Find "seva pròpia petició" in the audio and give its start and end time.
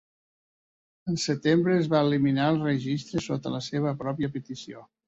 3.71-4.89